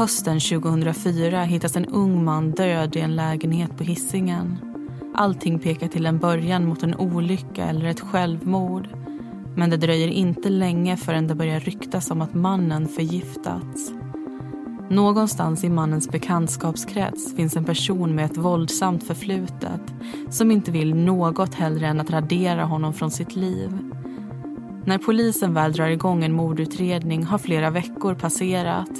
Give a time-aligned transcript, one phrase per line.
[0.00, 4.58] Hösten 2004 hittas en ung man död i en lägenhet på hissingen.
[5.14, 8.88] Allting pekar till en början mot en olycka eller ett självmord.
[9.56, 13.92] Men det dröjer inte länge förrän det börjar ryktas om att mannen förgiftats.
[14.90, 19.82] Någonstans i mannens bekantskapskrets finns en person med ett våldsamt förflutet
[20.30, 23.78] som inte vill något hellre än att radera honom från sitt liv.
[24.90, 28.90] När polisen väl drar igång en mordutredning har flera veckor passerat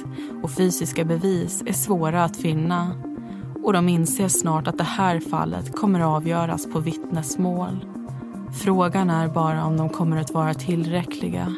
[0.43, 2.95] och fysiska bevis är svåra att finna.
[3.63, 7.85] Och de inser snart att det här fallet kommer att avgöras på vittnesmål.
[8.63, 11.55] Frågan är bara om de kommer att vara tillräckliga.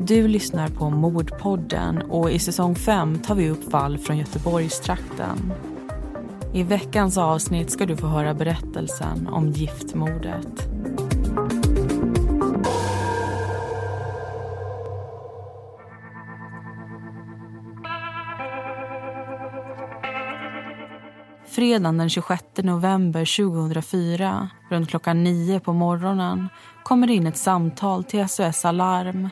[0.00, 5.52] Du lyssnar på Mordpodden och i säsong 5 tar vi upp fall från Göteborgstrakten.
[6.54, 10.68] I veckans avsnitt ska du få höra berättelsen om giftmordet.
[21.46, 26.48] Fredagen den 26 november 2004, runt klockan nio på morgonen
[26.82, 29.28] kommer det in ett samtal till SOS Alarm.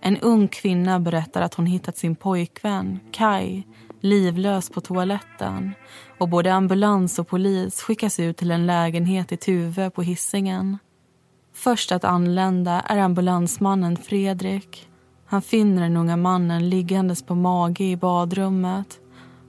[0.00, 3.62] En ung kvinna berättar att hon hittat sin pojkvän, Kai,
[4.02, 5.72] livlös på toaletten
[6.18, 10.78] och både ambulans och polis skickas ut till en lägenhet i Tuve på hissingen.
[11.54, 14.88] Först att anlända är ambulansmannen Fredrik.
[15.26, 19.00] Han finner den unga mannen liggandes på mage i badrummet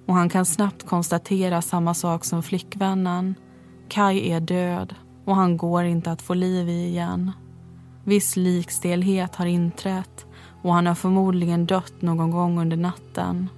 [0.07, 3.35] och han kan snabbt konstatera samma sak som flickvännen.
[3.89, 7.31] Kai är död och han går inte att få liv i igen.
[8.03, 10.25] Viss likstelhet har inträtt
[10.61, 13.49] och han har förmodligen dött någon gång under natten.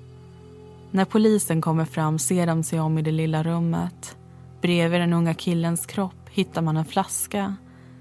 [0.95, 4.17] När polisen kommer fram ser de sig om i det lilla rummet.
[4.61, 7.56] Bredvid den unga killens kropp hittar man en flaska.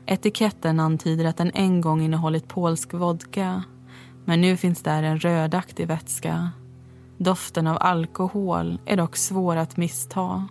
[0.06, 3.62] Etiketten antyder att den en gång innehållit polsk vodka.
[4.25, 6.50] Men nu finns där en rödaktig vätska.
[7.19, 10.49] Doften av alkohol är dock svår att missta.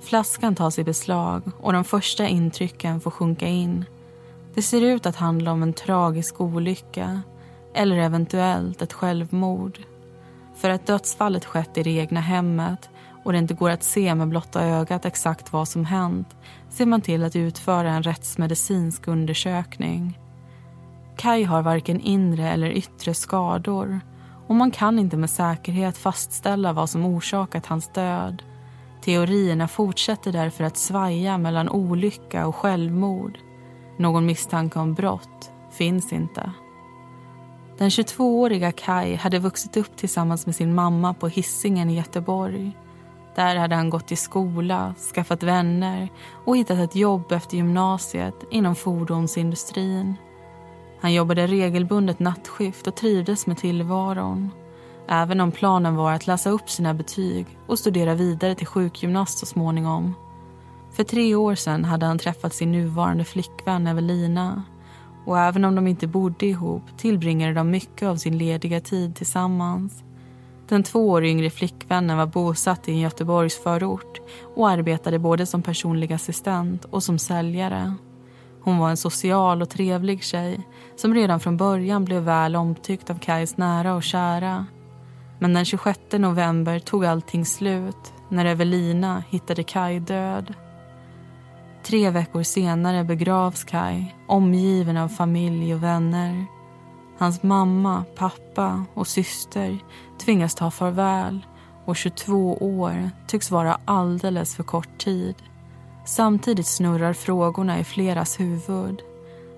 [0.00, 3.84] Flaskan tas i beslag och de första intrycken får sjunka in.
[4.54, 7.22] Det ser ut att handla om en tragisk olycka
[7.74, 9.78] eller eventuellt ett självmord.
[10.60, 12.90] För att dödsfallet skett i det egna hemmet
[13.24, 16.36] och det inte går att se med blotta ögat exakt vad som hänt
[16.68, 20.18] ser man till att utföra en rättsmedicinsk undersökning.
[21.16, 24.00] Kai har varken inre eller yttre skador
[24.46, 28.42] och man kan inte med säkerhet fastställa vad som orsakat hans död.
[29.04, 33.38] Teorierna fortsätter därför att svaja mellan olycka och självmord.
[33.98, 36.52] Någon misstanke om brott finns inte.
[37.80, 42.76] Den 22-åriga Kai hade vuxit upp tillsammans med sin mamma på hissingen i Göteborg.
[43.34, 46.08] Där hade han gått i skola, skaffat vänner
[46.44, 50.14] och hittat ett jobb efter gymnasiet inom fordonsindustrin.
[51.00, 54.50] Han jobbade regelbundet nattskift och trivdes med tillvaron.
[55.08, 59.46] Även om planen var att läsa upp sina betyg och studera vidare till sjukgymnast så
[59.46, 60.14] småningom.
[60.92, 64.62] För tre år sedan hade han träffat sin nuvarande flickvän Evelina
[65.30, 70.02] och även om de inte bodde ihop tillbringade de mycket av sin lediga tid tillsammans.
[70.68, 74.20] Den två år yngre flickvännen var bosatt i en Göteborgsförort
[74.56, 77.94] och arbetade både som personlig assistent och som säljare.
[78.62, 80.60] Hon var en social och trevlig tjej
[80.96, 84.66] som redan från början blev väl omtyckt av Kajs nära och kära.
[85.38, 90.54] Men den 26 november tog allting slut när Evelina hittade Kaj död.
[91.82, 96.46] Tre veckor senare begravs Kai, omgiven av familj och vänner.
[97.18, 99.78] Hans mamma, pappa och syster
[100.18, 101.46] tvingas ta farväl
[101.84, 105.34] och 22 år tycks vara alldeles för kort tid.
[106.04, 109.02] Samtidigt snurrar frågorna i fleras huvud.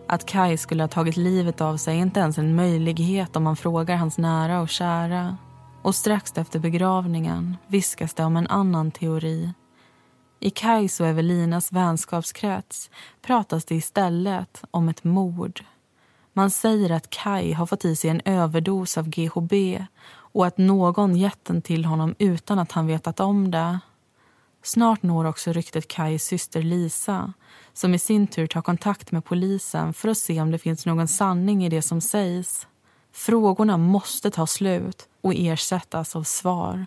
[0.08, 3.56] Att Kai skulle ha tagit livet av sig är inte ens en möjlighet om man
[3.56, 5.36] frågar hans nära och kära.
[5.82, 9.52] Och strax efter begravningen viskas det om en annan teori
[10.42, 12.90] i Kajs och Evelinas vänskapskrets
[13.20, 15.64] pratas det istället om ett mord.
[16.32, 19.52] Man säger att Kai har fått i sig en överdos av GHB
[20.08, 23.78] och att någon gett den till honom utan att han vetat om det.
[24.62, 27.32] Snart når också ryktet Kais syster Lisa
[27.72, 31.08] som i sin tur tar kontakt med polisen för att se om det finns någon
[31.08, 32.66] sanning i det som sägs.
[33.12, 36.86] Frågorna måste ta slut och ersättas av svar.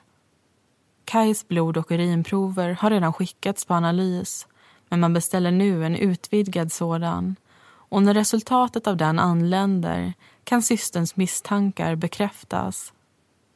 [1.05, 4.47] Kajs blod och urinprover har redan skickats på analys
[4.89, 7.35] men man beställer nu en utvidgad sådan.
[7.65, 10.13] Och när resultatet av den anländer
[10.43, 12.93] kan systerns misstankar bekräftas.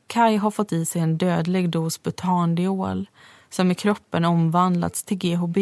[0.07, 3.09] Kai har fått i sig en dödlig dos butandiol
[3.49, 5.57] som i kroppen omvandlats till GHB.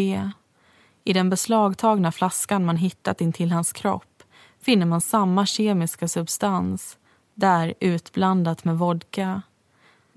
[1.04, 4.24] I den beslagtagna flaskan man hittat intill hans kropp
[4.62, 6.98] finner man samma kemiska substans,
[7.34, 9.42] där utblandat med vodka.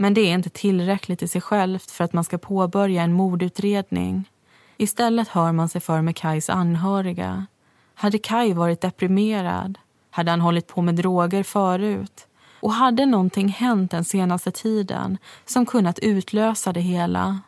[0.01, 4.31] Men det är inte tillräckligt i sig självt för att man ska påbörja en mordutredning.
[4.77, 7.47] Istället hör man sig för med Kais anhöriga.
[7.95, 9.79] Hade Kai varit deprimerad?
[10.11, 12.27] Hade han hållit på med droger förut?
[12.61, 17.41] Och hade någonting hänt den senaste tiden som kunnat utlösa det hela?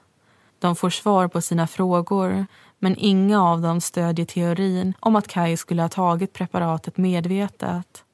[0.58, 2.46] De får svar på sina frågor
[2.78, 8.04] men inga av dem stödjer teorin om att Kai skulle ha tagit preparatet medvetet.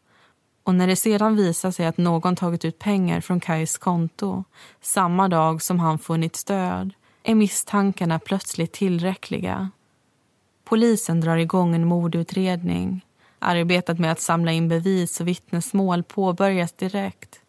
[0.68, 4.44] Och när det sedan visar sig att någon tagit ut pengar från Kais konto
[4.80, 9.70] samma dag som han funnit stöd är misstankarna plötsligt tillräckliga.
[10.64, 13.04] Polisen drar igång en mordutredning.
[13.38, 17.40] Arbetet med att samla in bevis och vittnesmål påbörjas direkt.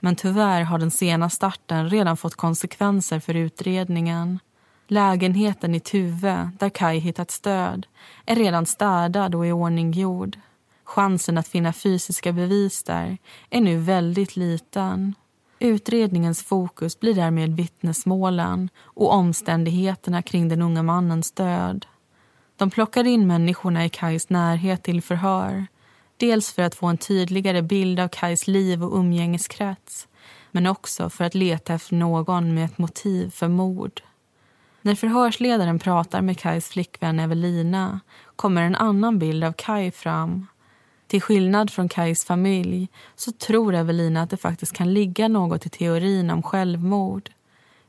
[0.00, 4.38] Men tyvärr har den sena starten redan fått konsekvenser för utredningen.
[4.86, 7.86] Lägenheten i Tuve, där Kai hittat stöd,
[8.26, 10.38] är redan städad och i ordning gjord.
[10.88, 13.18] Chansen att finna fysiska bevis där
[13.50, 15.14] är nu väldigt liten.
[15.58, 21.86] Utredningens fokus blir därmed vittnesmålen och omständigheterna kring den unga mannens död.
[22.56, 25.66] De plockar in människorna i Kais närhet till förhör.
[26.16, 30.08] Dels för att få en tydligare bild av Kais liv och umgängeskrets
[30.50, 34.00] men också för att leta efter någon med ett motiv för mord.
[34.82, 38.00] När förhörsledaren pratar med Kais flickvän Evelina
[38.36, 40.46] kommer en annan bild av Kai fram.
[41.08, 45.68] Till skillnad från Kais familj så tror Evelina att det faktiskt kan ligga något i
[45.68, 47.30] teorin om självmord.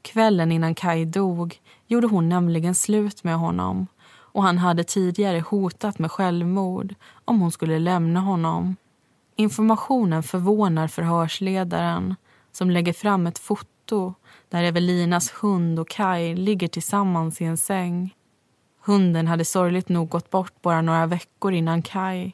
[0.02, 6.00] Kvällen innan Kai dog gjorde hon nämligen slut med honom och han hade tidigare hotat
[6.00, 6.96] med självmord
[7.26, 8.76] om hon skulle lämna honom.
[9.36, 12.16] Informationen förvånar förhörsledaren
[12.52, 14.14] som lägger fram ett foto
[14.50, 18.16] där Evelinas hund och Kai ligger tillsammans i en säng.
[18.86, 22.34] Hunden hade sorgligt nog gått bort bara några veckor innan Kai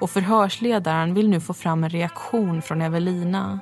[0.00, 3.60] och förhörsledaren vill nu få fram en reaktion från Evelina.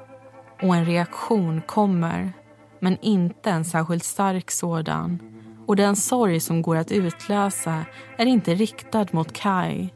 [0.62, 2.32] Och en reaktion kommer,
[2.80, 5.18] men inte en särskilt stark sådan.
[5.66, 7.84] Och den sorg som går att utläsa
[8.16, 9.88] är inte riktad mot Kai,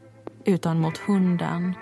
[0.45, 1.73] utan mot hunden.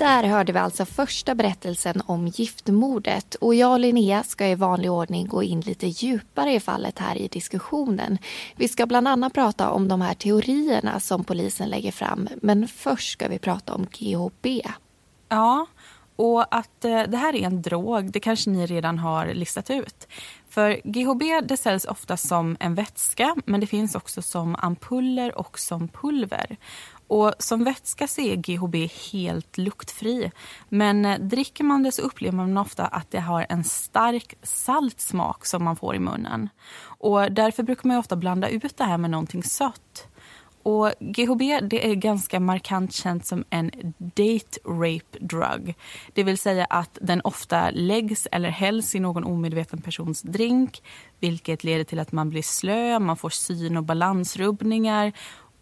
[0.00, 4.92] Där hörde vi alltså första berättelsen om giftmordet och jag och Linnea ska i vanlig
[4.92, 8.18] ordning gå in lite djupare i fallet här i diskussionen.
[8.56, 13.12] Vi ska bland annat prata om de här teorierna som polisen lägger fram men först
[13.12, 14.46] ska vi prata om GHB.
[15.28, 15.66] Ja,
[16.16, 20.08] och att eh, det här är en drog, det kanske ni redan har listat ut.
[20.48, 25.58] För GHB det säljs ofta som en vätska men det finns också som ampuller och
[25.58, 26.56] som pulver.
[27.10, 28.74] Och som vätska så är GHB
[29.12, 30.30] helt luktfri.
[30.68, 35.00] Men eh, dricker man det så upplever man ofta att det har en stark salt
[35.00, 36.48] smak som man får i munnen.
[36.82, 40.08] Och därför brukar man ofta blanda ut det här med någonting sött.
[40.62, 45.74] Och GHB det är ganska markant känt som en date rape drug.
[46.12, 50.82] Det vill säga att den ofta läggs eller hälls i någon omedveten persons drink
[51.20, 55.12] vilket leder till att man blir slö, man får syn och balansrubbningar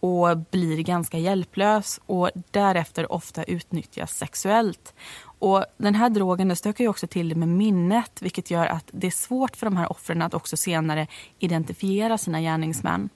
[0.01, 4.95] och blir ganska hjälplös och därefter ofta utnyttjas sexuellt.
[5.23, 9.07] Och den här drogen stökar ju också till det med minnet vilket gör att det
[9.07, 11.07] är svårt för de här offren att också senare
[11.39, 13.09] identifiera sina gärningsmän.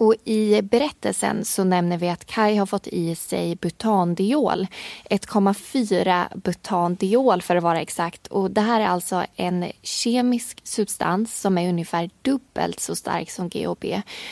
[0.00, 4.66] Och I berättelsen så nämner vi att Kai har fått i sig butandiol.
[5.10, 8.26] 1,4 butandiol för att vara exakt.
[8.26, 13.48] Och Det här är alltså en kemisk substans som är ungefär dubbelt så stark som
[13.48, 13.84] GHB.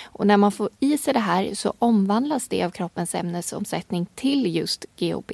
[0.05, 4.57] Och när man får i sig det här så omvandlas det av kroppens ämnesomsättning till
[4.57, 5.33] just GHB.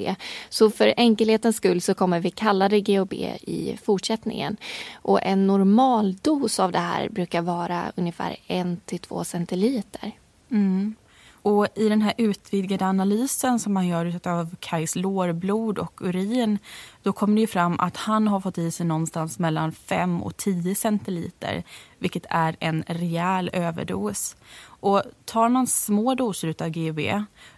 [0.49, 4.57] Så för enkelhetens skull så kommer vi kalla det GHB i fortsättningen.
[4.95, 10.13] Och En normaldos av det här brukar vara ungefär 1-2 centiliter.
[10.53, 10.95] Mm.
[11.45, 16.59] Och I den här utvidgade analysen som man gör av Kais lårblod och urin
[17.03, 20.75] då kommer det fram att han har fått i sig någonstans mellan 5 och 10
[20.75, 21.63] centiliter
[21.99, 24.37] vilket är en rejäl överdos.
[24.65, 27.01] Och tar man små doser av GHB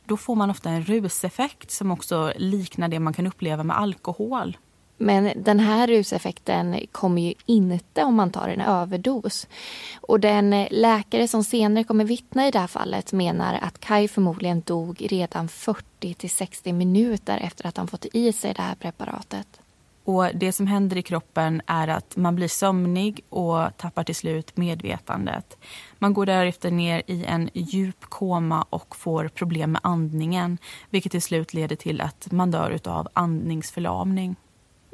[0.04, 4.56] då får man ofta en ruseffekt som också liknar det man kan uppleva med alkohol.
[4.96, 9.46] Men den här ruseffekten kommer ju inte om man tar en överdos.
[10.00, 14.60] Och den läkare som senare kommer vittna i det här fallet menar att Kai förmodligen
[14.60, 19.60] dog redan 40 till 60 minuter efter att han fått i sig det här preparatet.
[20.04, 24.56] Och Det som händer i kroppen är att man blir sömnig och tappar till slut
[24.56, 25.56] medvetandet.
[25.98, 30.58] Man går därefter ner i en djup koma och får problem med andningen
[30.90, 34.36] vilket till slut leder till att man dör av andningsförlamning.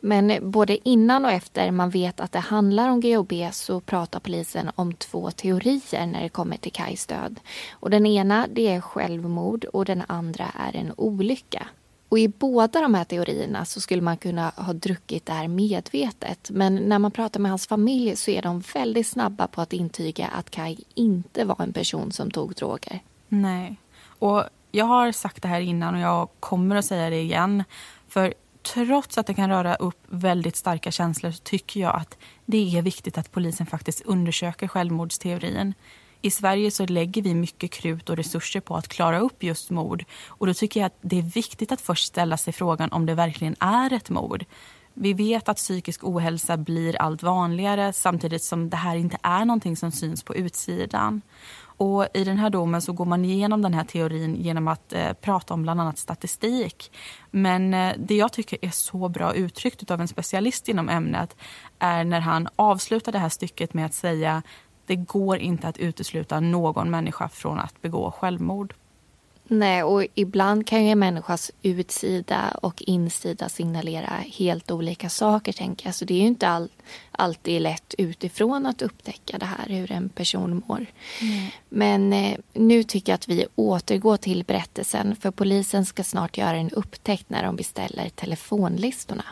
[0.02, 4.70] Men både innan och efter man vet att det handlar om GHB så pratar polisen
[4.74, 7.40] om två teorier när det kommer till Kajs död.
[7.72, 11.66] Och den ena det är självmord och den andra är en olycka.
[12.08, 16.50] Och I båda de här teorierna så skulle man kunna ha druckit det här medvetet.
[16.50, 20.26] Men när man pratar med hans familj så är de väldigt snabba på att intyga
[20.26, 23.00] att Kai inte var en person som tog droger.
[23.28, 23.76] Nej.
[24.18, 27.64] Och jag har sagt det här innan och jag kommer att säga det igen.
[28.08, 32.78] För trots att det kan röra upp väldigt starka känslor så tycker jag att det
[32.78, 35.74] är viktigt att polisen faktiskt undersöker självmordsteorin.
[36.22, 40.04] I Sverige så lägger vi mycket krut och resurser på att klara upp just mord.
[40.26, 43.14] Och då tycker jag att det är viktigt att först ställa sig frågan om det
[43.14, 44.44] verkligen är ett mord.
[44.94, 49.76] Vi vet att psykisk ohälsa blir allt vanligare samtidigt som det här inte är någonting
[49.76, 51.22] som syns på utsidan.
[51.80, 55.12] Och I den här domen så går man igenom den här teorin genom att eh,
[55.12, 56.92] prata om bland annat statistik.
[57.30, 61.36] Men eh, det jag tycker är så bra uttryckt av en specialist inom ämnet
[61.78, 64.42] är när han avslutar det här stycket med att säga
[64.86, 68.74] det går inte att utesluta någon människa från att begå självmord.
[69.52, 75.52] Nej, och ibland kan ju en människas utsida och insida signalera helt olika saker.
[75.52, 75.94] tänker jag.
[75.94, 76.68] Så det är ju inte all,
[77.10, 80.86] alltid lätt utifrån att upptäcka det här, hur en person mår.
[81.20, 81.46] Mm.
[81.68, 86.56] Men eh, nu tycker jag att vi återgår till berättelsen för polisen ska snart göra
[86.56, 89.24] en upptäckt när de beställer telefonlistorna.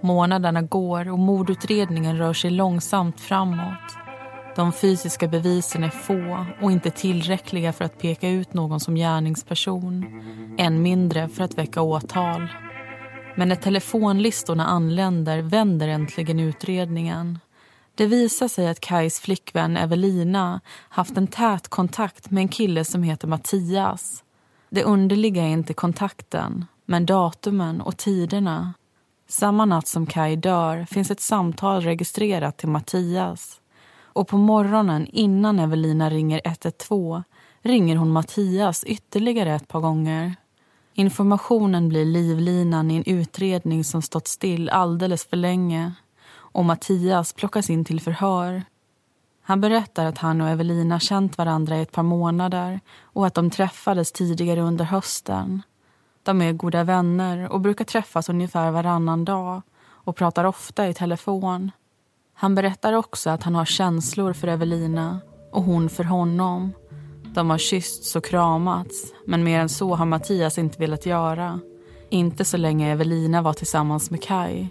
[0.00, 3.96] Månaderna går och mordutredningen rör sig långsamt framåt.
[4.56, 10.04] De fysiska bevisen är få och inte tillräckliga för att peka ut någon som gärningsperson.
[10.58, 12.48] Än mindre för att väcka åtal.
[13.36, 17.38] Men när telefonlistorna anländer vänder äntligen utredningen.
[17.94, 23.02] Det visar sig att Kajs flickvän Evelina haft en tät kontakt med en kille som
[23.02, 24.24] heter Mattias.
[24.70, 28.74] Det underliga är inte kontakten, men datumen och tiderna.
[29.30, 33.60] Samma natt som Kai dör finns ett samtal registrerat till Mattias.
[34.02, 37.22] Och på morgonen innan Evelina ringer 112
[37.62, 40.36] ringer hon Mattias ytterligare ett par gånger.
[40.94, 45.92] Informationen blir livlinan i en utredning som stått still alldeles för länge
[46.32, 48.62] och Mattias plockas in till förhör.
[49.42, 53.50] Han berättar att han och Evelina känt varandra i ett par månader och att de
[53.50, 55.62] träffades tidigare under hösten.
[56.22, 61.70] De är goda vänner och brukar träffas ungefär varannan dag och pratar ofta i telefon.
[62.34, 65.20] Han berättar också att han har känslor för Evelina
[65.52, 66.72] och hon för honom.
[67.34, 71.60] De har kyssts och kramats, men mer än så har Mattias inte velat göra.
[72.10, 74.68] Inte så länge Evelina var tillsammans med Kai.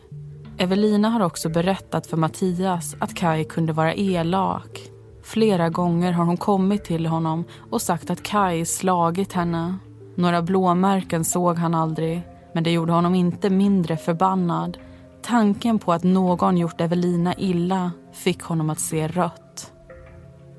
[0.58, 4.80] Evelina har också berättat för Mattias att Kai kunde vara elak.
[5.24, 9.78] Flera gånger har hon kommit till honom och sagt att Kai slagit henne.
[10.20, 14.78] Några blåmärken såg han aldrig, men det gjorde honom inte mindre förbannad.
[15.22, 19.74] Tanken på att någon gjort Evelina illa fick honom att se rött.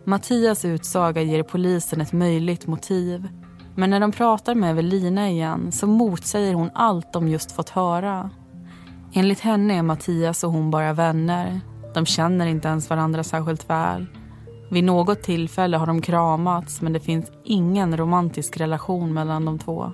[0.05, 3.29] Mattias utsaga ger polisen ett möjligt motiv.
[3.75, 8.31] Men när de pratar med Evelina igen så motsäger hon allt de just fått höra.
[9.13, 11.61] Enligt henne är Mattias och hon bara vänner.
[11.95, 14.07] De känner inte ens varandra särskilt väl.
[14.73, 19.93] Vid något tillfälle har de kramats men det finns ingen romantisk relation mellan de två.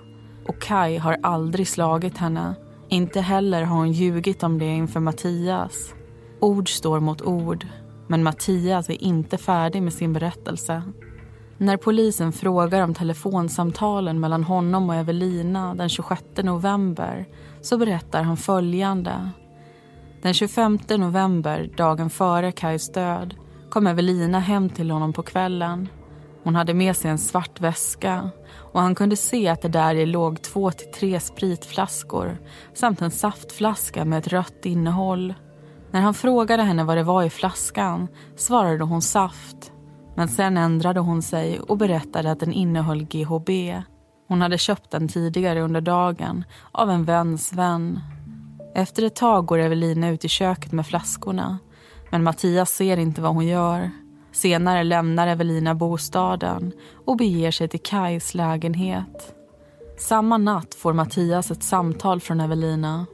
[0.48, 2.54] Och Kai har aldrig slagit henne.
[2.88, 5.94] Inte heller har hon ljugit om det inför Mattias.
[6.40, 7.66] Ord står mot ord,
[8.06, 10.82] men Mattias är inte färdig med sin berättelse.
[11.58, 17.26] När polisen frågar om telefonsamtalen mellan honom och Evelina den 26 november
[17.60, 19.30] så berättar han följande.
[20.22, 23.34] Den 25 november, dagen före Kajs död,
[23.76, 25.88] kom Evelina hem till honom på kvällen.
[26.44, 28.30] Hon hade med sig en svart väska
[28.72, 32.38] och han kunde se att det där låg två till tre spritflaskor
[32.74, 35.34] samt en saftflaska med ett rött innehåll.
[35.90, 39.72] När han frågade henne vad det var i flaskan svarade hon saft.
[40.14, 43.50] Men sen ändrade hon sig och berättade att den innehöll GHB.
[44.28, 48.00] Hon hade köpt den tidigare under dagen av en väns vän.
[48.74, 51.58] Efter ett tag går Evelina ut i köket med flaskorna
[52.10, 53.90] men Mattias ser inte vad hon gör.
[54.32, 56.72] Senare lämnar Evelina bostaden
[57.06, 59.34] och beger sig till Kais lägenhet.
[59.98, 63.06] Samma natt får Mattias ett samtal från Evelina.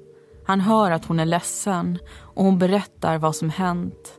[0.47, 4.19] Han hör att hon är ledsen och hon berättar vad som hänt.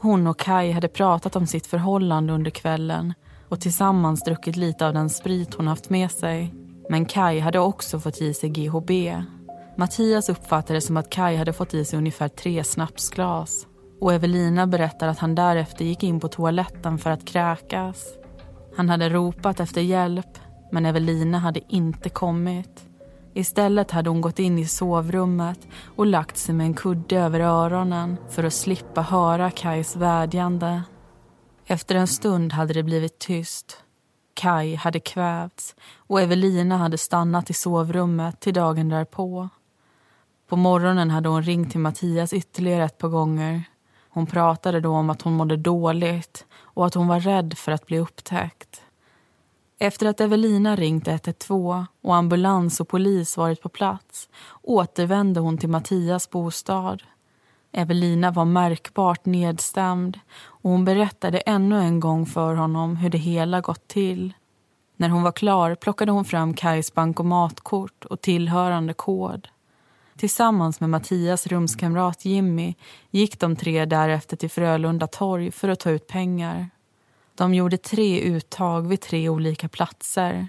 [0.00, 3.14] Hon och Kai hade pratat om sitt förhållande under kvällen
[3.48, 6.54] och tillsammans druckit lite av den sprit hon haft med sig.
[6.90, 8.90] Men Kai hade också fått i sig GHB.
[9.76, 13.66] Mattias uppfattade det som att Kai hade fått i sig ungefär tre snapsglas.
[14.04, 18.04] Och Evelina berättar att han därefter gick in på toaletten för att kräkas.
[18.76, 20.38] Han hade ropat efter hjälp,
[20.72, 22.84] men Evelina hade inte kommit.
[23.34, 25.58] Istället hade hon gått in i sovrummet
[25.96, 30.82] och lagt sig med en kudde över öronen för att slippa höra Kais vädjande.
[31.66, 33.76] Efter en stund hade det blivit tyst.
[34.34, 39.48] Kai hade kvävts och Evelina hade stannat i sovrummet till dagen därpå.
[40.48, 43.64] På morgonen hade hon ringt till Mattias ytterligare ett par gånger.
[44.14, 47.86] Hon pratade då om att hon mådde dåligt och att hon var rädd för att
[47.86, 48.82] bli upptäckt.
[49.78, 54.28] Efter att Evelina ringt 112 och ambulans och polis varit på plats
[54.62, 57.02] återvände hon till Mattias bostad.
[57.72, 63.60] Evelina var märkbart nedstämd och hon berättade ännu en gång för honom hur det hela
[63.60, 64.32] gått till.
[64.96, 69.48] När hon var klar plockade hon fram Kajs bankomatkort och tillhörande kod.
[70.16, 72.74] Tillsammans med Mattias rumskamrat Jimmy
[73.10, 76.70] gick de tre därefter till Frölunda torg för att ta ut pengar.
[77.34, 80.48] De gjorde tre uttag vid tre olika platser.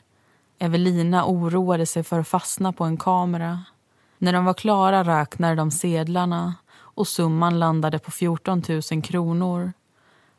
[0.59, 3.63] Evelina oroade sig för att fastna på en kamera.
[4.17, 9.73] När de var klara räknade de sedlarna och summan landade på 14 000 kronor.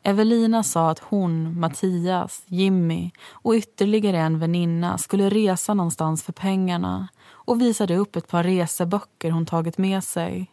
[0.03, 7.07] Evelina sa att hon, Mattias, Jimmy och ytterligare en väninna skulle resa någonstans för pengarna
[7.47, 10.51] och visade upp ett par reseböcker hon tagit med sig.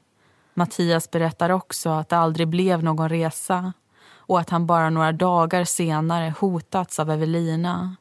[0.55, 3.73] Mattias berättar också att det aldrig blev någon resa
[4.17, 7.97] och att han bara några dagar senare hotats av Evelina.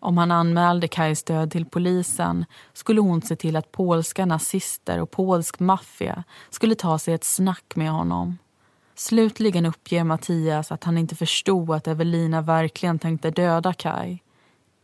[0.00, 5.10] Om han anmälde Kajs död till polisen skulle hon se till att polska nazister och
[5.10, 8.38] polsk maffia skulle ta sig ett snack med honom.
[8.94, 14.22] Slutligen uppger Mattias att han inte förstod att Evelina verkligen tänkte döda Kaj.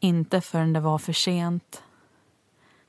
[0.01, 1.83] Inte förrän det var för sent.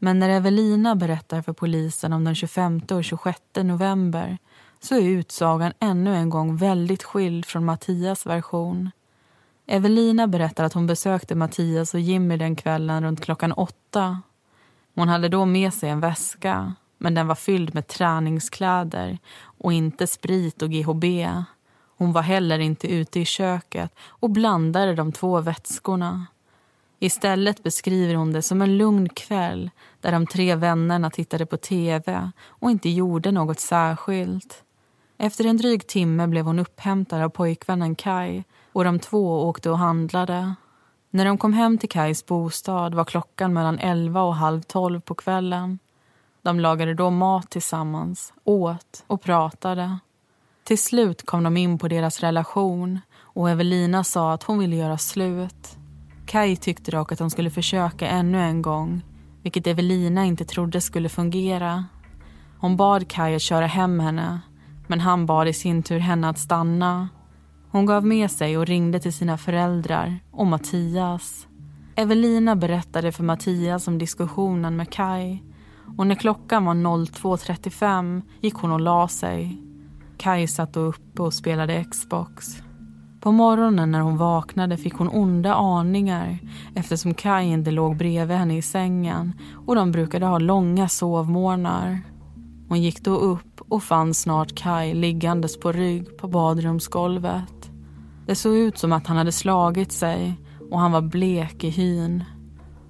[0.06, 4.38] Men när Evelina berättar för polisen om den 25 och 26 november
[4.80, 8.92] så är utsagan ännu en gång väldigt skild från Mattias version.
[9.68, 14.22] Evelina berättar att hon besökte Mattias och Jimmy den kvällen runt klockan åtta.
[14.96, 20.08] Hon hade då med sig en väska, men den var fylld med träningskläder och inte
[20.08, 21.06] sprit och GHB.
[21.98, 26.26] Hon var heller inte ute i köket och blandade de två vätskorna.
[27.00, 29.72] Istället beskriver hon det som en lugn kväll
[30.06, 34.64] där de tre vännerna tittade på tv och inte gjorde något särskilt.
[35.18, 39.78] Efter en dryg timme blev hon upphämtad av pojkvännen Kai och de två åkte och
[39.78, 40.56] handlade.
[41.10, 45.16] När de kom hem till Kais bostad var klockan mellan elva och halv tolv på
[45.16, 45.80] kvällen.
[46.42, 49.98] De lagade då mat tillsammans, åt och pratade.
[50.64, 54.98] Till slut kom de in på deras relation och Evelina sa att hon ville göra
[54.98, 55.78] slut.
[56.26, 59.02] Kai tyckte dock att de skulle försöka ännu en gång
[59.46, 61.86] vilket Evelina inte trodde skulle fungera.
[62.58, 64.42] Hon bad Kai att köra hem henne
[64.88, 67.10] men han bad i sin tur henne att stanna.
[67.72, 71.48] Hon gav med sig och ringde till sina föräldrar och Mattias.
[71.96, 75.44] Evelina berättade för Mattias om diskussionen med Kai
[75.98, 79.62] och när klockan var 02.35 gick hon och la sig.
[80.18, 82.65] Kai satt då uppe och spelade Xbox.
[83.26, 86.38] På morgonen när hon vaknade fick hon onda aningar
[86.76, 89.34] eftersom Kaj inte låg bredvid henne i sängen
[89.68, 92.02] och de brukade ha långa sovmorgnar.
[92.70, 97.72] Hon gick då upp och fann snart Kaj liggandes på rygg på badrumsgolvet.
[98.26, 100.34] Det såg ut som att han hade slagit sig
[100.72, 102.24] och han var blek i hyn.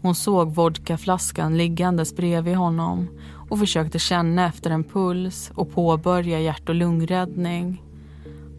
[0.01, 3.07] Hon såg vodkaflaskan liggandes bredvid honom
[3.49, 7.84] och försökte känna efter en puls och påbörja hjärt och lungräddning.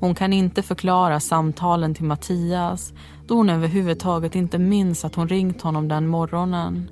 [0.00, 2.92] Hon kan inte förklara samtalen till Mattias
[3.26, 6.90] då hon överhuvudtaget inte minns att hon ringt honom den morgonen.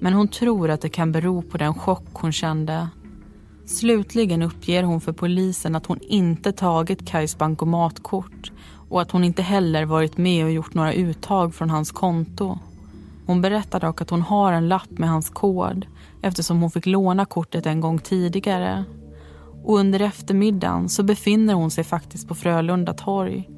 [0.00, 2.88] Men hon tror att det kan bero på den chock hon kände.
[3.66, 8.52] Slutligen uppger hon för polisen att hon inte tagit Kajs bankomatkort
[8.88, 12.58] och att hon inte heller varit med och gjort några uttag från hans konto.
[13.26, 15.86] Hon berättar dock att hon har en lapp med hans kod
[16.22, 18.84] eftersom hon fick låna kortet en gång tidigare.
[19.66, 23.48] Och under eftermiddagen så befinner hon sig faktiskt på Frölunda torg.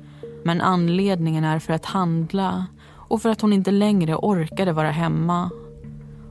[0.45, 5.51] Men anledningen är för att handla och för att hon inte längre orkade vara hemma.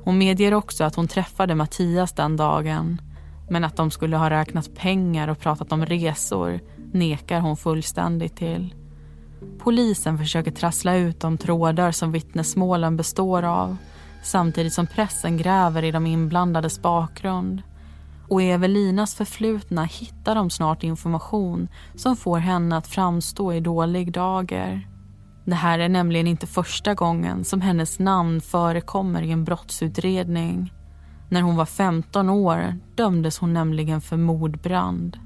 [0.04, 3.02] Hon medger också att hon träffade Mattias den dagen
[3.50, 6.60] men att de skulle ha räknat pengar och pratat om resor
[6.92, 8.76] nekar hon fullständigt till.
[9.60, 13.78] Polisen försöker trassla ut de trådar som vittnesmålen består av
[14.24, 17.62] samtidigt som pressen gräver i de inblandades bakgrund
[18.30, 24.12] och i Evelinas förflutna hittar de snart information som får henne att framstå i dålig
[24.12, 24.88] dager.
[25.46, 30.74] Det här är nämligen inte första gången som hennes namn förekommer i en brottsutredning.
[31.30, 35.20] När hon var 15 år dömdes hon nämligen för mordbrand.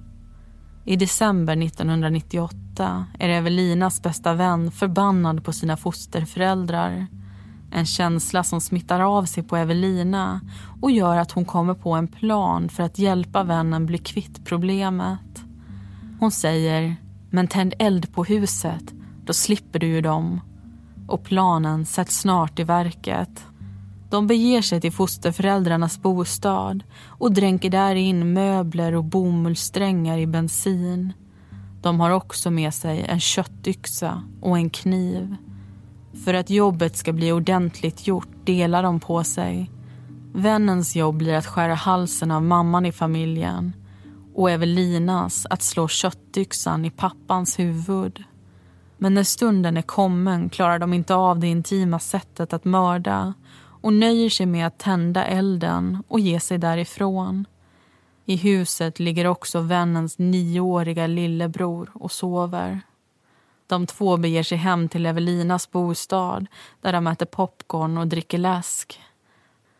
[0.85, 7.07] I december 1998 är Evelinas bästa vän förbannad på sina fosterföräldrar.
[7.71, 10.41] En känsla som smittar av sig på Evelina
[10.81, 15.43] och gör att hon kommer på en plan för att hjälpa vännen bli kvitt problemet.
[16.19, 16.95] Hon säger,
[17.29, 18.93] men tänd eld på huset,
[19.25, 20.41] då slipper du ju dem.
[21.07, 23.45] Och planen sätts snart i verket.
[24.09, 31.13] De beger sig till fosterföräldrarnas bostad och dränker där in möbler och bomullssträngar i bensin.
[31.81, 35.35] De har också med sig en köttyxa och en kniv.
[36.13, 39.71] För att jobbet ska bli ordentligt gjort delar de på sig.
[40.33, 43.73] Vännens jobb blir att skära halsen av mamman i familjen
[44.35, 48.23] och Evelinas att slå köttyxan i pappans huvud.
[48.97, 53.33] Men när stunden är kommen klarar de inte av det intima sättet att mörda
[53.81, 57.45] och nöjer sig med att tända elden och ge sig därifrån.
[58.25, 62.81] I huset ligger också vännens nioåriga lillebror och sover.
[63.71, 66.47] De två beger sig hem till Evelinas bostad
[66.81, 68.99] där de äter popcorn och dricker läsk.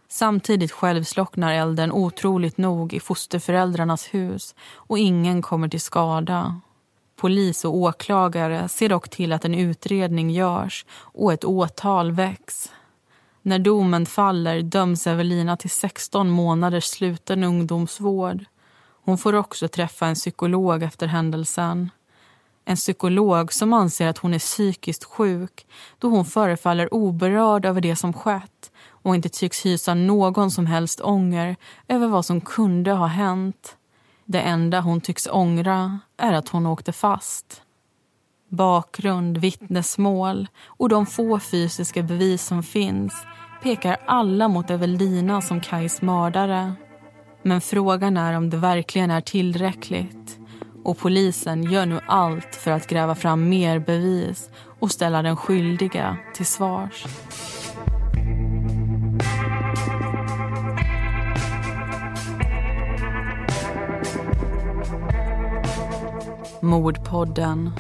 [0.08, 6.62] Samtidigt självslocknar elden otroligt nog i fosterföräldrarnas hus och ingen kommer till skada.
[7.16, 12.72] Polis och åklagare ser dock till att en utredning görs och ett åtal väcks.
[13.42, 18.46] När domen faller döms Evelina till 16 månaders sluten ungdomsvård.
[19.04, 21.90] Hon får också träffa en psykolog efter händelsen.
[22.66, 25.66] En psykolog som anser att hon är psykiskt sjuk
[26.00, 31.02] då hon förefaller oberörd över det som skett och inte tycks hysa någon som helst
[31.02, 31.56] ånger
[31.88, 33.78] över vad som kunde ha hänt.
[34.26, 37.62] Det enda hon tycks ångra är att hon åkte fast.
[38.50, 43.14] Bakgrund, vittnesmål och de få fysiska bevis som finns
[43.64, 46.74] pekar alla mot Evelina som Kajs mördare.
[47.44, 50.41] Men frågan är om det verkligen är tillräckligt.
[50.84, 56.18] Och polisen gör nu allt för att gräva fram mer bevis och ställa den skyldiga
[56.34, 57.06] till svars.
[66.62, 67.72] Mordpodden.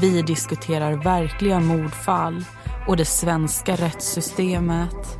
[0.00, 2.44] Vi diskuterar verkliga mordfall
[2.86, 5.17] och det svenska rättssystemet.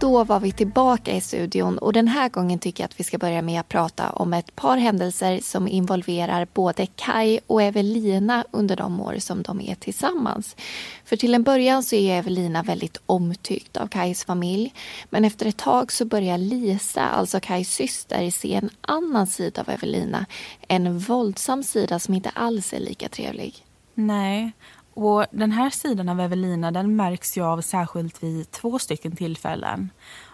[0.00, 3.18] Då var vi tillbaka i studion och den här gången tycker jag att vi ska
[3.18, 8.76] börja med att prata om ett par händelser som involverar både Kai och Evelina under
[8.76, 10.56] de år som de är tillsammans.
[11.04, 14.74] För till en början så är Evelina väldigt omtyckt av Kais familj.
[15.10, 19.70] Men efter ett tag så börjar Lisa, alltså Kais syster, se en annan sida av
[19.70, 20.26] Evelina.
[20.68, 23.64] En våldsam sida som inte alls är lika trevlig.
[23.94, 24.52] Nej,
[24.98, 29.90] och den här sidan av Evelina den märks ju av särskilt vid två stycken tillfällen.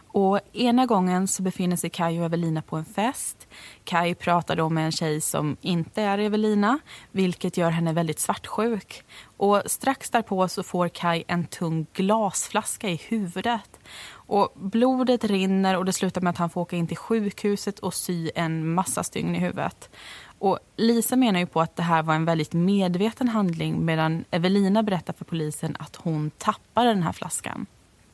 [0.06, 3.48] Och ena gången så befinner sig Kai och Evelina på en fest.
[3.84, 6.78] Kai pratar då med en tjej som inte är Evelina,
[7.12, 9.04] vilket gör henne väldigt svartsjuk.
[9.36, 13.80] Och strax därpå så får Kai en tung glasflaska i huvudet.
[14.12, 17.94] Och blodet rinner och det slutar med att han får åka in till sjukhuset och
[17.94, 19.90] sy en massa stygn i huvudet.
[20.44, 24.82] Och Lisa menar ju på att det här var en väldigt medveten handling medan Evelina
[24.82, 27.66] berättar för polisen att hon tappade den här flaskan.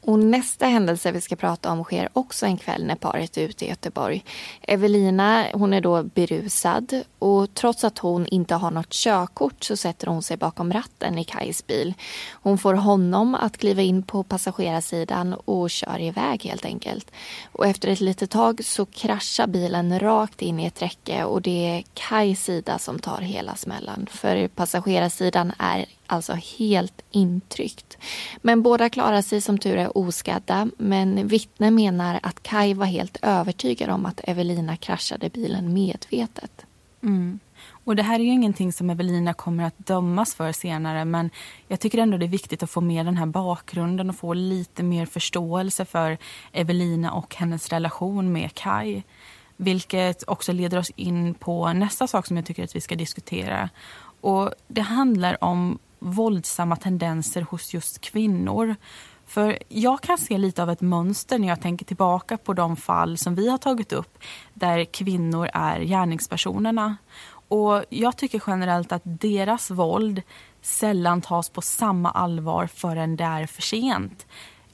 [0.03, 3.65] Och nästa händelse vi ska prata om sker också en kväll när paret är ute
[3.65, 4.25] i Göteborg.
[4.63, 10.07] Evelina hon är då berusad och trots att hon inte har något körkort så sätter
[10.07, 11.95] hon sig bakom ratten i Kajs bil.
[12.33, 17.11] Hon får honom att kliva in på passagerarsidan och kör iväg helt enkelt.
[17.53, 21.67] Och efter ett litet tag så kraschar bilen rakt in i ett räcke och det
[21.67, 24.07] är Kajs sida som tar hela smällen.
[24.11, 27.99] För passagerarsidan är alltså helt intryckt.
[28.43, 33.19] Men båda klarar sig som tur är oskadda men vittnen menar att Kai var helt
[33.23, 36.67] övertygad om att Evelina kraschade bilen medvetet.
[37.03, 37.41] Mm.
[37.85, 41.31] Och Det här är ju ingenting som Evelina kommer att dömas för senare men
[41.69, 44.83] jag tycker ändå det är viktigt att få med den här bakgrunden och få lite
[44.83, 46.19] mer förståelse för
[46.53, 49.03] Evelina och hennes relation med Kai.
[49.57, 53.71] Vilket också leder oss in på nästa sak som jag tycker att vi ska diskutera.
[54.21, 58.77] Och Det handlar om våldsamma tendenser hos just kvinnor.
[59.27, 63.19] För jag kan se lite av ett mönster när jag tänker tillbaka på de fall
[63.19, 64.19] som vi har tagit upp
[64.55, 66.97] där kvinnor är gärningspersonerna.
[67.49, 70.23] Och jag tycker generellt att deras våld
[70.63, 74.27] sällan tas på samma allvar förrän det är för sent.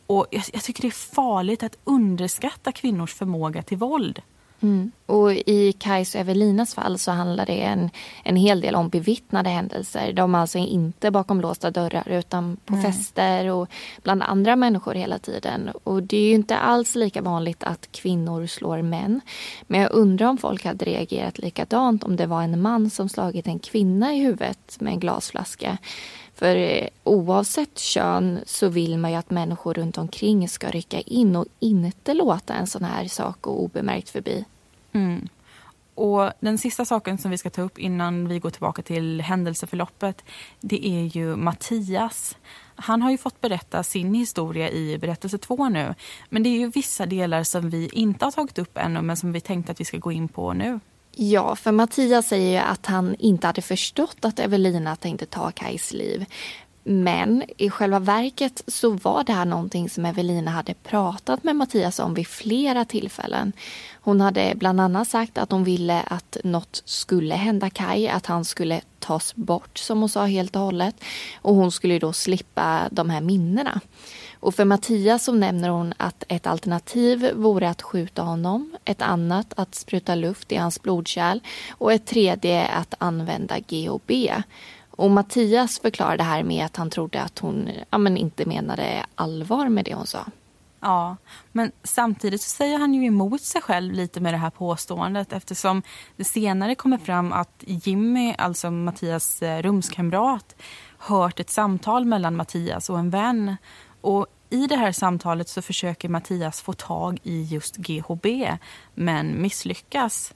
[0.06, 4.22] Och jag, jag tycker det är farligt att underskatta kvinnors förmåga till våld.
[4.62, 4.90] Mm.
[5.06, 7.90] Och I Kajs och Evelinas fall så handlar det en,
[8.24, 10.12] en hel del om bevittnade händelser.
[10.12, 12.92] De är alltså inte bakom låsta dörrar utan på mm.
[12.92, 13.68] fester och
[14.02, 15.70] bland andra människor hela tiden.
[15.84, 19.20] Och Det är ju inte alls lika vanligt att kvinnor slår män.
[19.66, 23.46] Men jag undrar om folk hade reagerat likadant om det var en man som slagit
[23.46, 25.78] en kvinna i huvudet med en glasflaska.
[26.36, 31.36] För eh, oavsett kön så vill man ju att människor runt omkring ska rycka in
[31.36, 34.44] och inte låta en sån här sak gå obemärkt förbi.
[34.92, 35.28] Mm.
[35.94, 40.24] Och Den sista saken som vi ska ta upp innan vi går tillbaka till händelseförloppet
[40.60, 42.36] det är ju Mattias.
[42.74, 45.94] Han har ju fått berätta sin historia i berättelse två nu.
[46.28, 49.32] Men det är ju vissa delar som vi inte har tagit upp ännu men som
[49.32, 50.80] vi tänkte att vi ska gå in på nu.
[51.18, 55.92] Ja, för Mattias säger ju att han inte hade förstått att Evelina tänkte ta Kajs
[55.92, 56.26] liv.
[56.88, 61.98] Men i själva verket så var det här någonting som Evelina hade pratat med Mattias
[61.98, 63.52] om vid flera tillfällen.
[64.00, 68.44] Hon hade bland annat sagt att hon ville att något skulle hända Kaj, att han
[68.44, 71.04] skulle tas bort som hon sa helt och hållet.
[71.42, 73.80] Och hon skulle då slippa de här minnena.
[74.40, 79.52] Och för Mattias så nämner hon att ett alternativ vore att skjuta honom, ett annat
[79.56, 84.10] att spruta luft i hans blodkärl och ett tredje att använda GHB.
[84.96, 89.06] Och Mattias förklarade det här med att han trodde att hon ja, men inte menade
[89.14, 90.24] allvar med det hon sa.
[90.80, 91.16] Ja,
[91.52, 95.82] men samtidigt så säger han ju emot sig själv lite med det här påståendet eftersom
[96.16, 100.56] det senare kommer fram att Jimmy, alltså Mattias eh, rumskamrat,
[100.98, 103.56] hört ett samtal mellan Mattias och en vän.
[104.00, 108.26] Och i det här samtalet så försöker Mattias få tag i just GHB
[108.94, 110.34] men misslyckas.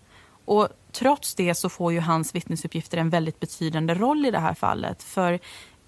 [0.50, 4.54] Och trots det så får ju hans vittnesuppgifter en väldigt betydande roll i det här
[4.54, 5.02] fallet.
[5.02, 5.38] För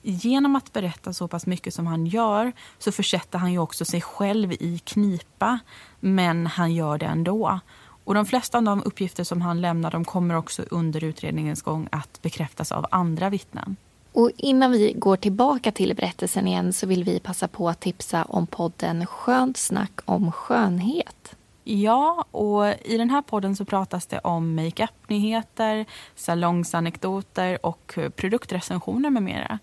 [0.03, 4.01] genom att berätta så pass mycket som han gör så försätter han ju också sig
[4.01, 5.59] själv i knipa.
[6.01, 7.61] Men han gör det ändå.
[8.05, 11.89] Och de flesta av de uppgifter som han lämnar de kommer också under utredningens gång
[11.93, 13.77] att bekräftas av andra vittnen.
[14.13, 18.25] Och innan vi går tillbaka till berättelsen igen så vill vi passa på att tipsa
[18.25, 21.37] om podden Skönt snack om skönhet.
[21.65, 29.23] Ja, och i den här podden så pratas det om makeup-nyheter, salongsanekdoter och produktrecensioner med
[29.23, 29.59] mera.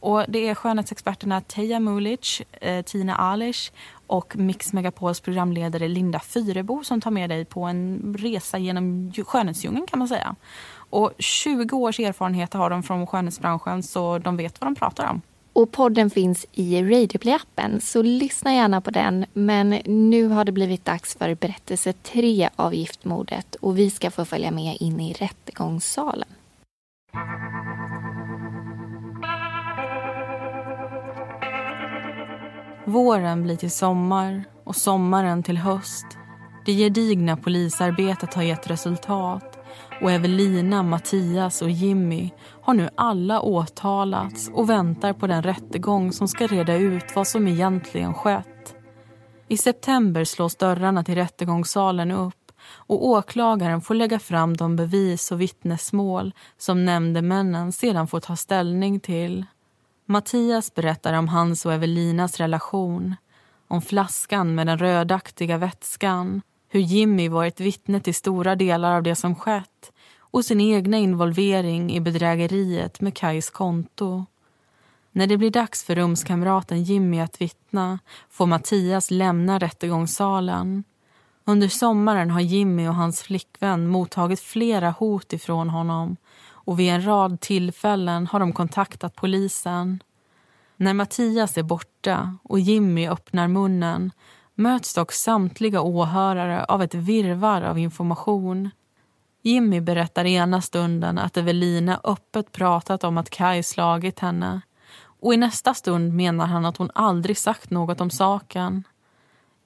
[0.00, 3.72] Och det är skönhetsexperterna Teija Mulic, eh, Tina Alish
[4.06, 9.86] och Mix Megapols programledare Linda Fyrebo som tar med dig på en resa genom skönhetsdjungeln
[9.86, 10.36] kan man säga.
[10.90, 15.22] Och 20 års erfarenhet har de från skönhetsbranschen så de vet vad de pratar om.
[15.54, 19.26] Och podden finns i Radioplay-appen så lyssna gärna på den.
[19.32, 24.24] Men nu har det blivit dags för berättelse tre av giftmordet och vi ska få
[24.24, 26.28] följa med in i rättegångssalen.
[32.86, 36.06] Våren blir till sommar och sommaren till höst.
[36.66, 39.58] Det gedigna polisarbetet har gett resultat
[40.00, 42.30] och Evelina, Mattias och Jimmy
[42.64, 47.48] har nu alla åtalats och väntar på den rättegång som ska reda ut vad som
[47.48, 48.74] egentligen skett.
[49.48, 55.40] I september slås dörrarna till rättegångssalen upp och åklagaren får lägga fram de bevis och
[55.40, 59.44] vittnesmål som nämndemännen sedan får ta ställning till.
[60.06, 63.16] Mattias berättar om hans och Evelinas relation
[63.68, 69.14] om flaskan med den rödaktiga vätskan hur Jimmy varit vittne till stora delar av det
[69.14, 69.92] som skett
[70.34, 74.26] och sin egna involvering i bedrägeriet med Kajs konto.
[75.12, 77.98] När det blir dags för rumskamraten Jimmy att vittna
[78.30, 80.84] får Mattias lämna rättegångssalen.
[81.44, 86.16] Under sommaren har Jimmy och hans flickvän mottagit flera hot ifrån honom
[86.46, 90.02] och vid en rad tillfällen har de kontaktat polisen.
[90.76, 94.12] När Mattias är borta och Jimmy öppnar munnen
[94.54, 98.70] möts dock samtliga åhörare av ett virvar av information.
[99.46, 104.60] Jimmy berättar ena stunden att Evelina öppet pratat om att Kai slagit henne
[105.20, 108.84] och i nästa stund menar han att hon aldrig sagt något om saken.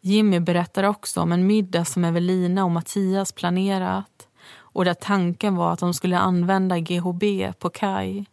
[0.00, 5.72] Jimmy berättar också om en middag som Evelina och Mattias planerat och där tanken var
[5.72, 7.22] att de skulle använda GHB
[7.58, 8.24] på Kai.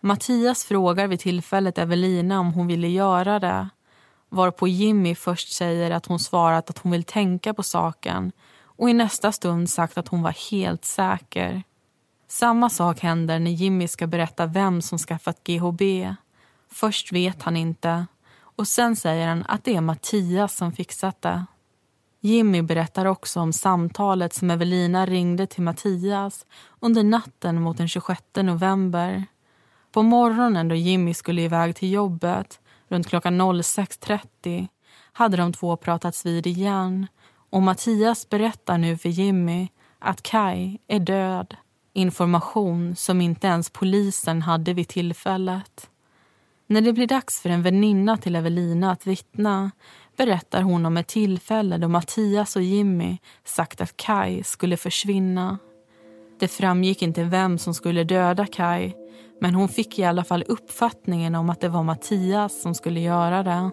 [0.00, 3.68] Mattias frågar vid tillfället Evelina om hon ville göra det
[4.28, 8.32] varpå Jimmy först säger att hon svarat att hon vill tänka på saken
[8.78, 11.62] och i nästa stund sagt att hon var helt säker.
[12.28, 15.82] Samma sak händer när Jimmy ska berätta vem som skaffat GHB.
[16.70, 18.06] Först vet han inte
[18.40, 21.46] och sen säger han att det är Mattias som fixat det.
[22.20, 26.46] Jimmy berättar också om samtalet som Evelina ringde till Mattias
[26.80, 29.24] under natten mot den 26 november.
[29.92, 34.68] På morgonen då Jimmy skulle iväg till jobbet, runt klockan 06.30,
[35.12, 37.06] hade de två pratats vid igen
[37.50, 41.56] och Mattias berättar nu för Jimmy att Kai är död.
[41.92, 45.90] Information som inte ens polisen hade vid tillfället.
[46.66, 49.70] När det blir dags för en väninna till Evelina att vittna
[50.16, 55.58] berättar hon om ett tillfälle då Mattias och Jimmy sagt att Kai skulle försvinna.
[56.40, 58.94] Det framgick inte vem som skulle döda Kai
[59.40, 63.42] men hon fick i alla fall uppfattningen om att det var Mattias som skulle göra
[63.42, 63.70] det.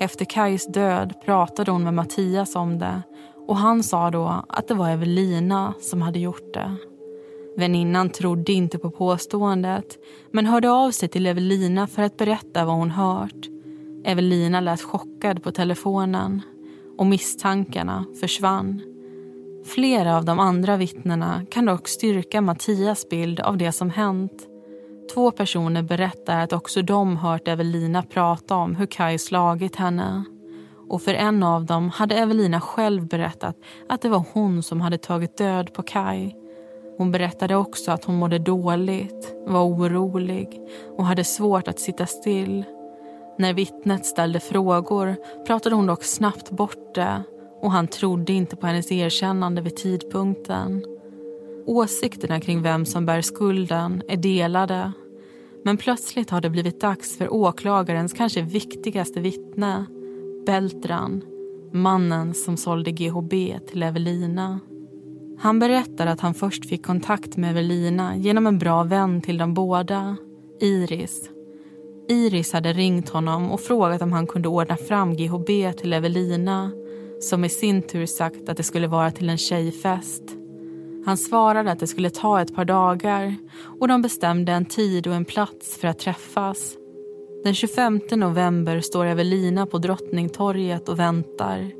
[0.00, 3.02] Efter Kais död pratade hon med Mattias om det
[3.46, 6.76] och han sa då att det var Evelina som hade gjort det.
[7.56, 9.98] Väninnan trodde inte på påståendet
[10.32, 13.48] men hörde av sig till Evelina för att berätta vad hon hört.
[14.04, 16.42] Evelina lät chockad på telefonen
[16.98, 18.82] och misstankarna försvann.
[19.64, 24.47] Flera av de andra vittnena kan dock styrka Mattias bild av det som hänt.
[25.14, 30.24] Två personer berättar att också de hört Evelina prata om hur Kai slagit henne.
[30.88, 33.56] Och för en av dem hade Evelina själv berättat
[33.88, 36.34] att det var hon som hade tagit död på Kai.
[36.98, 40.60] Hon berättade också att hon mådde dåligt, var orolig
[40.96, 42.64] och hade svårt att sitta still.
[43.38, 45.16] När vittnet ställde frågor
[45.46, 47.22] pratade hon dock snabbt bort det
[47.62, 50.97] och han trodde inte på hennes erkännande vid tidpunkten.
[51.68, 54.92] Åsikterna kring vem som bär skulden är delade.
[55.64, 59.86] Men plötsligt har det blivit dags för åklagarens kanske viktigaste vittne,
[60.46, 61.22] Beltran,
[61.72, 63.32] mannen som sålde GHB
[63.70, 64.60] till Evelina.
[65.38, 69.54] Han berättar att han först fick kontakt med Evelina genom en bra vän till de
[69.54, 70.16] båda,
[70.60, 71.30] Iris.
[72.08, 76.70] Iris hade ringt honom och frågat om han kunde ordna fram GHB till Evelina
[77.20, 80.37] som i sin tur sagt att det skulle vara till en tjejfest.
[81.08, 83.34] Han svarade att det skulle ta ett par dagar
[83.80, 86.76] och de bestämde en tid och en plats för att träffas.
[87.44, 91.70] Den 25 november står Evelina på Drottningtorget och väntar.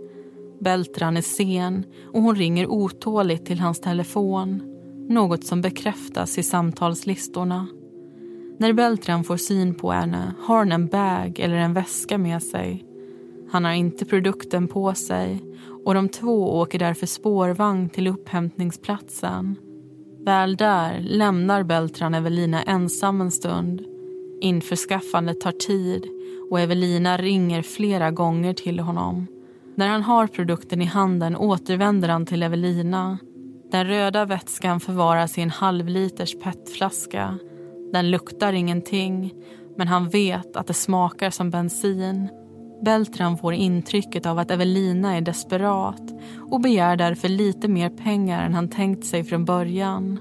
[0.60, 4.62] Beltran är sen och hon ringer otåligt till hans telefon.
[5.08, 7.66] Något som bekräftas i samtalslistorna.
[8.58, 12.84] När Beltran får syn på henne har hon en bag eller en väska med sig.
[13.50, 15.42] Han har inte produkten på sig
[15.84, 19.56] och de två åker därför spårvagn till upphämtningsplatsen.
[20.24, 23.84] Väl där lämnar Beltran Evelina ensam en stund.
[24.40, 26.04] Införskaffandet tar tid
[26.50, 29.26] och Evelina ringer flera gånger till honom.
[29.74, 33.18] När han har produkten i handen återvänder han till Evelina.
[33.70, 37.38] Den röda vätskan förvaras i en halvliters petflaska.
[37.92, 39.34] Den luktar ingenting,
[39.76, 42.28] men han vet att det smakar som bensin
[42.84, 46.02] Beltran får intrycket av att Evelina är desperat
[46.50, 50.18] och begär därför lite mer pengar än han tänkt sig från början.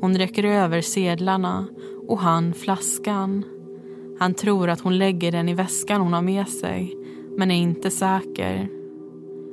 [0.00, 1.66] Hon räcker över sedlarna
[2.08, 3.44] och han flaskan.
[4.18, 6.96] Han tror att hon lägger den i väskan hon har med sig,
[7.36, 8.68] men är inte säker.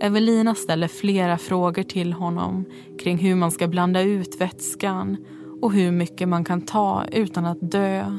[0.01, 2.65] Evelina ställer flera frågor till honom
[2.99, 5.17] kring hur man ska blanda ut vätskan
[5.61, 8.17] och hur mycket man kan ta utan att dö.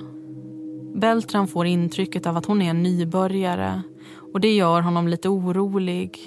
[0.94, 3.82] Beltran får intrycket av att hon är en nybörjare
[4.32, 6.18] och det gör honom lite orolig.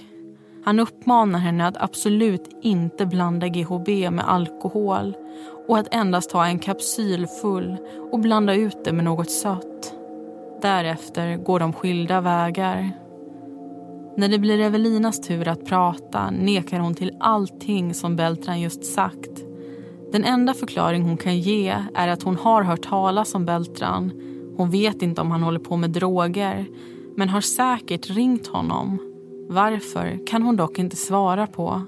[0.63, 5.15] Han uppmanar henne att absolut inte blanda GHB med alkohol
[5.67, 7.77] och att endast ta en kapsyl full
[8.11, 9.93] och blanda ut det med något sött.
[10.61, 12.91] Därefter går de skilda vägar.
[14.17, 19.43] När det blir Evelinas tur att prata nekar hon till allting som Beltran just sagt.
[20.11, 24.11] Den enda förklaring hon kan ge är att hon har hört talas om Beltran.
[24.57, 26.67] Hon vet inte om han håller på med droger
[27.15, 28.99] men har säkert ringt honom.
[29.49, 31.81] Varför kan hon dock inte svara på.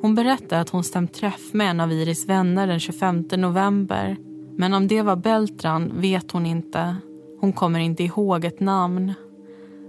[0.00, 4.16] Hon berättar att hon stämt träff med en av Iris vänner den 25 november.
[4.56, 6.96] Men om det var Beltran vet hon inte.
[7.40, 9.14] Hon kommer inte ihåg ett namn.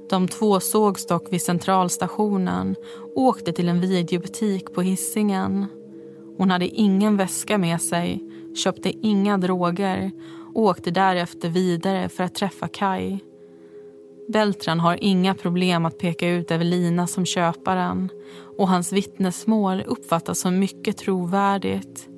[0.10, 2.76] De två sågs dock vid centralstationen
[3.16, 5.66] och åkte till en videobutik på hissingen.
[6.38, 8.24] Hon hade ingen väska med sig,
[8.64, 10.12] köpte inga droger
[10.54, 13.20] och åkte därefter vidare för att träffa Kai.
[14.28, 18.10] Beltran har inga problem att peka ut Evelina som köparen
[18.58, 22.10] och hans vittnesmål uppfattas som mycket trovärdigt.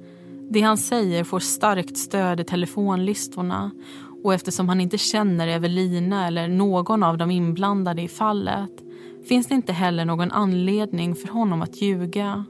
[0.49, 3.71] Det han säger får starkt stöd i telefonlistorna
[4.23, 8.71] och eftersom han inte känner Evelina eller någon av de inblandade i fallet
[9.27, 12.45] finns det inte heller någon anledning för honom att ljuga.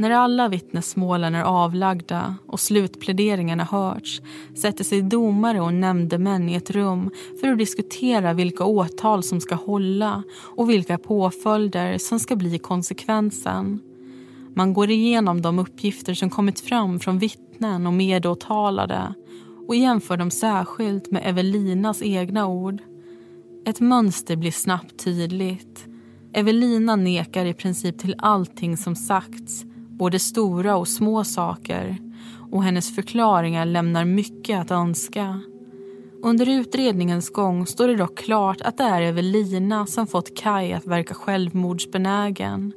[0.00, 4.22] När alla vittnesmålen är avlagda och slutpläderingarna hörts
[4.54, 9.54] sätter sig domare och nämndemän i ett rum för att diskutera vilka åtal som ska
[9.54, 10.22] hålla
[10.56, 13.80] och vilka påföljder som ska bli konsekvensen.
[14.54, 19.14] Man går igenom de uppgifter som kommit fram från vittnen och medåtalade
[19.68, 22.82] och jämför dem särskilt med Evelinas egna ord.
[23.66, 25.86] Ett mönster blir snabbt tydligt.
[26.32, 29.64] Evelina nekar i princip till allting som sagts,
[30.00, 31.96] både stora och små saker
[32.52, 35.40] och hennes förklaringar lämnar mycket att önska.
[36.22, 40.86] Under utredningens gång står det dock klart att det är Evelina som fått Kai att
[40.86, 42.72] verka självmordsbenägen.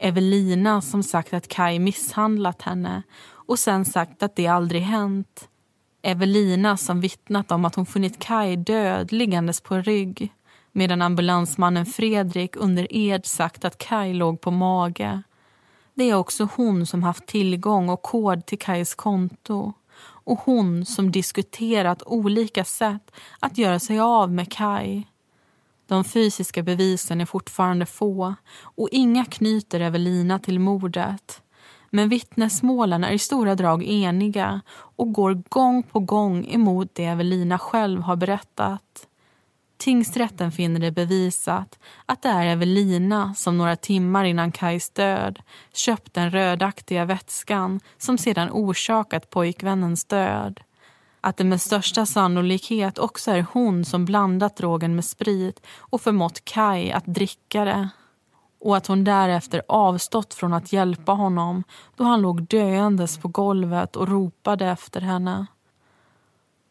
[0.00, 5.48] Evelina som sagt att Kai misshandlat henne och sen sagt att det aldrig hänt.
[6.02, 10.32] Evelina som vittnat om att hon funnit Kai död liggandes på rygg
[10.72, 15.22] medan ambulansmannen Fredrik under ed sagt att Kai låg på mage.
[15.98, 21.12] Det är också hon som haft tillgång och kod till Kais konto och hon som
[21.12, 25.02] diskuterat olika sätt att göra sig av med Kai.
[25.86, 31.42] De fysiska bevisen är fortfarande få och inga knyter Evelina till mordet.
[31.90, 37.58] Men vittnesmålen är i stora drag eniga och går gång på gång emot det Evelina
[37.58, 39.07] själv har berättat.
[39.78, 45.38] Tingsrätten finner det bevisat att det är Evelina som några timmar innan Kais död
[45.72, 50.60] köpt den rödaktiga vätskan som sedan orsakat pojkvännens död.
[51.20, 56.44] Att det med största sannolikhet också är hon som blandat drogen med sprit och förmått
[56.44, 57.88] Kai att dricka det.
[58.60, 61.64] Och att hon därefter avstått från att hjälpa honom
[61.96, 65.46] då han låg döendes på golvet och ropade efter henne.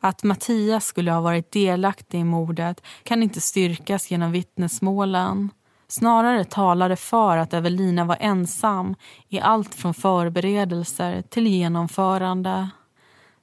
[0.08, 5.50] Att Mattias skulle ha varit delaktig i mordet kan inte styrkas genom vittnesmålen.
[5.88, 8.96] Snarare talar det för att Evelina var ensam
[9.30, 12.70] i allt från förberedelser till genomförande.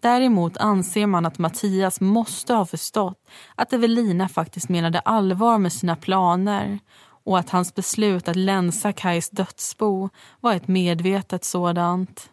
[0.01, 5.97] Däremot anser man att Mattias måste ha förstått att Evelina faktiskt menade allvar med sina
[5.97, 6.79] planer
[7.25, 10.09] och att hans beslut att länsa Kais dödsbo
[10.41, 12.31] var ett medvetet sådant.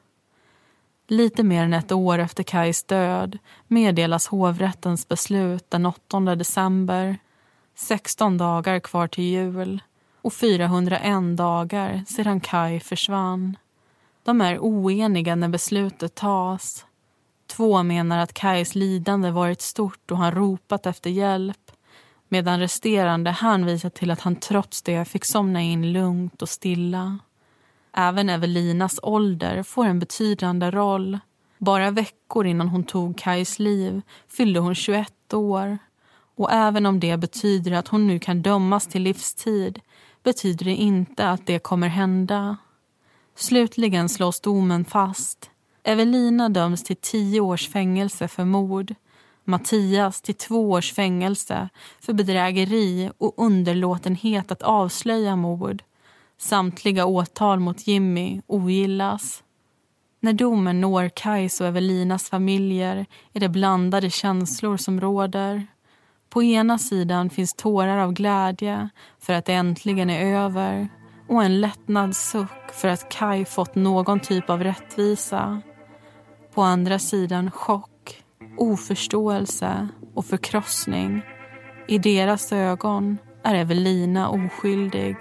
[1.11, 3.37] Lite mer än ett år efter Kais död
[3.67, 7.17] meddelas hovrättens beslut den 8 december.
[7.75, 9.81] 16 dagar kvar till jul
[10.21, 13.57] och 401 dagar sedan Kai försvann.
[14.23, 16.85] De är oeniga när beslutet tas.
[17.47, 21.71] Två menar att Kais lidande varit stort och han ropat efter hjälp
[22.29, 27.19] medan resterande hänvisar till att han trots det fick somna in lugnt och stilla.
[27.93, 31.19] Även Evelinas ålder får en betydande roll.
[31.57, 35.77] Bara veckor innan hon tog Kais liv fyllde hon 21 år.
[36.35, 39.79] Och även om det betyder att hon nu kan dömas till livstid
[40.23, 42.57] betyder det inte att det kommer hända.
[43.35, 45.49] Slutligen slås domen fast.
[45.83, 48.95] Evelina döms till tio års fängelse för mord.
[49.43, 51.69] Mattias till två års fängelse
[51.99, 55.83] för bedrägeri och underlåtenhet att avslöja mord.
[56.41, 59.43] Samtliga åtal mot Jimmy ogillas.
[60.19, 65.67] När domen når Kajs och Evelinas familjer är det blandade känslor som råder.
[66.29, 68.89] På ena sidan finns tårar av glädje
[69.19, 70.89] för att det äntligen är över
[71.29, 75.61] och en lättnadssuck för att Kai fått någon typ av rättvisa.
[76.53, 78.23] På andra sidan chock,
[78.57, 81.21] oförståelse och förkrossning.
[81.87, 85.15] I deras ögon är Evelina oskyldig.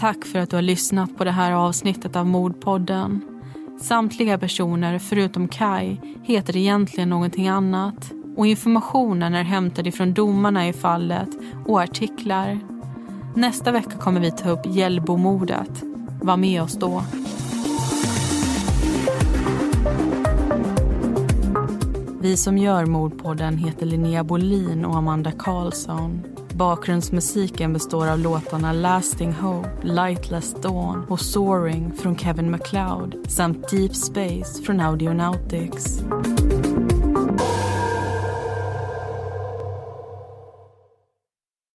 [0.00, 3.20] Tack för att du har lyssnat på det här avsnittet av Mordpodden.
[3.80, 10.72] Samtliga personer, förutom Kai, heter egentligen någonting annat och informationen är hämtad ifrån domarna i
[10.72, 11.28] fallet
[11.70, 12.58] och artiklar.
[13.34, 15.82] Nästa vecka kommer vi ta upp Hjällbomordet.
[16.22, 17.02] Var med oss då.
[22.20, 26.22] Vi som gör Mordpodden heter Linnea Bolin och Amanda Karlsson.
[26.54, 33.96] Bakgrundsmusiken består av låtarna Lasting Hope, Lightless Dawn och Soaring från Kevin MacLeod samt Deep
[33.96, 36.02] Space från Audionautics.